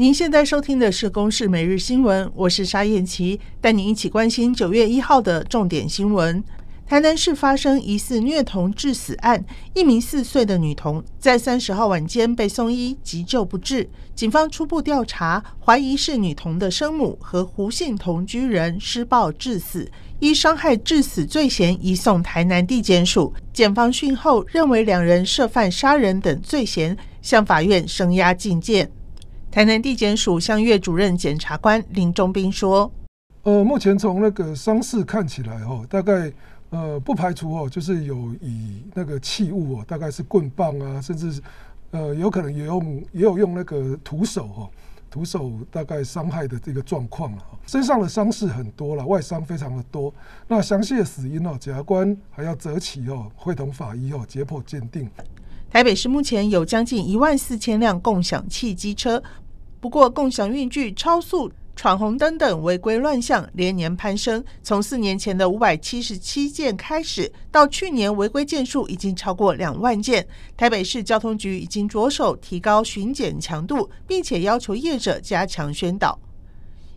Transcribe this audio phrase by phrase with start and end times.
[0.00, 6.42] 您现在收听的是《公视每日新闻》，我是沙燕琪，带您一起关心九月一号的重点新闻。
[6.86, 9.44] 台南市发生疑似虐童致死案，
[9.74, 13.90] 一名四岁的女童在三十号晚间被送医急救不治。
[14.14, 19.86] 警方初步调查，怀疑是女童的生母和胡姓同居人施暴致死，
[20.18, 23.34] 依伤害致死罪嫌移送台南地检署。
[23.52, 28.90] 检方讯后认为两人涉犯杀人等罪嫌，向法院声押禁见。
[29.50, 32.88] 台南地检署向月主任检察官林忠斌说
[33.42, 36.32] ：“呃，目前从那个伤势看起来，哦，大概
[36.70, 41.42] 呃不排除哦，就是有以那个器物哦，大概是棍棒啊，甚至
[41.90, 44.70] 呃有可能也用也有用那个徒手哦，
[45.10, 47.44] 徒手大概伤害的这个状况了。
[47.66, 50.14] 身上的伤势很多了，外伤非常的多。
[50.46, 55.10] 那详细的死因哦，检察官还要择期哦，会同法医哦解剖鉴定。”
[55.70, 59.22] 台北市目前有将近一万四千辆共享汽机车，
[59.78, 70.26] 不过共享运具超速、闯红灯等违规乱象连年攀升，从四年前的五百七十七件开始，到去年违规件数已经超过两万件。
[70.56, 76.18] 台北市交通局已经着手提高巡检强度，并且要求业者加强宣导。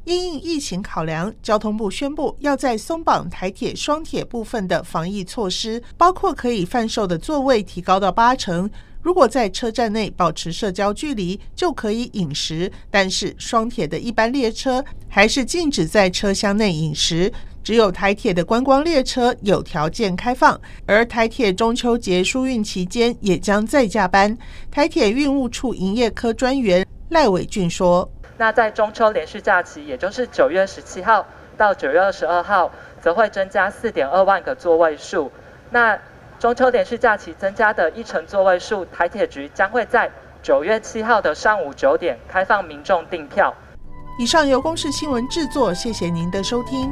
[0.06, 8.70] 因应疫情考量，交通部宣布要在松绑台铁双铁部分的防疫措施，包括可以贩售的座位提高到八成。
[9.02, 12.70] 如果在车站内保持社交距离，就可以饮食。
[12.92, 17.32] 但是双铁的一般列车还是禁止在车厢内饮食，
[17.64, 20.60] 只有台铁的观光列车有条件开放。
[20.86, 24.38] 而台铁中秋节疏运期间也将再加班。
[24.70, 28.10] 台铁运务处营业科专员赖伟俊说。
[28.44, 32.70] 那在中秋连续假期，也就是九月十七号到九月二十二号，
[33.00, 35.32] 则会增加四点二万个座位数。
[35.70, 35.98] 那
[36.40, 43.56] 中秋连续假期增加的一成座位数，台铁局将会在九月七号的上午九点开放民众订票。
[44.20, 46.92] 以上由公视新闻制作，谢谢您的收听。